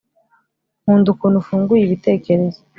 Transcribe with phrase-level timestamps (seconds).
[0.83, 2.59] nkunda ukuntu ufunguye ibitekerezo